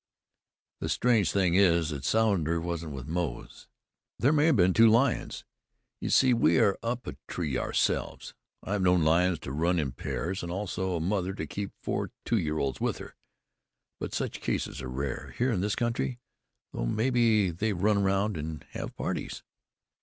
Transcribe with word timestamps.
The 0.79 0.89
strange 0.89 1.31
thing 1.31 1.53
is 1.53 1.89
that 1.91 2.03
Sounder 2.03 2.59
wasn't 2.59 2.93
with 2.93 3.05
Moze. 3.07 3.67
There 4.17 4.33
may 4.33 4.47
have 4.47 4.55
been 4.55 4.73
two 4.73 4.87
lions. 4.89 5.45
You 5.99 6.09
see 6.09 6.33
we 6.33 6.57
are 6.57 6.75
up 6.81 7.05
a 7.05 7.17
tree 7.27 7.55
ourselves. 7.55 8.33
I 8.63 8.71
have 8.73 8.81
known 8.81 9.03
lions 9.03 9.37
to 9.41 9.51
run 9.51 9.77
in 9.77 9.91
pairs, 9.91 10.41
and 10.41 10.51
also 10.51 10.95
a 10.95 10.99
mother 10.99 11.35
keep 11.35 11.71
four 11.83 12.09
two 12.25 12.39
year 12.39 12.57
olds 12.57 12.81
with 12.81 12.97
her. 12.97 13.15
But 13.99 14.15
such 14.15 14.41
cases 14.41 14.81
are 14.81 14.89
rare. 14.89 15.35
Here, 15.37 15.51
in 15.51 15.61
this 15.61 15.75
country, 15.75 16.17
though, 16.73 16.87
maybe 16.87 17.51
they 17.51 17.71
run 17.71 18.01
round 18.03 18.37
and 18.37 18.63
have 18.73 18.95
parties." 18.95 19.43